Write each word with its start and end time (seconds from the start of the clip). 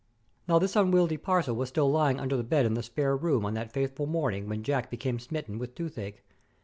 Now 0.47 0.57
this 0.57 0.75
unwieldy 0.75 1.17
parcel 1.17 1.55
was 1.55 1.69
still 1.69 1.87
lying 1.87 2.19
under 2.19 2.35
the 2.35 2.43
bed 2.43 2.65
in 2.65 2.73
the 2.73 2.81
spare 2.81 3.15
room 3.15 3.45
on 3.45 3.53
that 3.53 3.71
fateful 3.71 4.07
morning 4.07 4.49
when 4.49 4.63
Jack 4.63 4.89
became 4.89 5.19
smitten 5.19 5.59
with 5.59 5.75
toothache. 5.75 6.23